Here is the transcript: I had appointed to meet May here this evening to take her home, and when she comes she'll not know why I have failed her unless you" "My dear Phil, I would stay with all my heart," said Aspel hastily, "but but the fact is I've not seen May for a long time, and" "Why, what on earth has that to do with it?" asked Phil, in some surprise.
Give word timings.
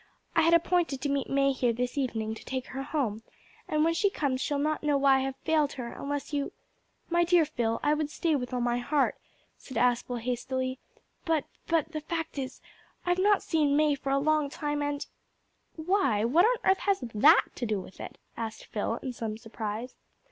I 0.35 0.41
had 0.41 0.55
appointed 0.55 0.99
to 1.01 1.09
meet 1.09 1.29
May 1.29 1.51
here 1.51 1.73
this 1.73 1.95
evening 1.95 2.33
to 2.33 2.43
take 2.43 2.65
her 2.65 2.81
home, 2.81 3.21
and 3.67 3.83
when 3.83 3.93
she 3.93 4.09
comes 4.09 4.41
she'll 4.41 4.57
not 4.57 4.81
know 4.81 4.97
why 4.97 5.17
I 5.17 5.19
have 5.19 5.35
failed 5.45 5.73
her 5.73 5.93
unless 5.93 6.33
you" 6.33 6.53
"My 7.11 7.23
dear 7.23 7.45
Phil, 7.45 7.79
I 7.83 7.93
would 7.93 8.09
stay 8.09 8.35
with 8.35 8.51
all 8.51 8.61
my 8.61 8.79
heart," 8.79 9.19
said 9.57 9.77
Aspel 9.77 10.19
hastily, 10.19 10.79
"but 11.23 11.45
but 11.67 11.91
the 11.91 12.01
fact 12.01 12.39
is 12.39 12.61
I've 13.05 13.19
not 13.19 13.43
seen 13.43 13.77
May 13.77 13.93
for 13.93 14.09
a 14.11 14.17
long 14.17 14.49
time, 14.49 14.81
and" 14.81 15.05
"Why, 15.75 16.25
what 16.25 16.45
on 16.47 16.71
earth 16.71 16.79
has 16.79 17.01
that 17.13 17.45
to 17.53 17.67
do 17.67 17.79
with 17.79 17.99
it?" 17.99 18.17
asked 18.35 18.65
Phil, 18.65 18.95
in 19.03 19.13
some 19.13 19.37
surprise. 19.37 19.93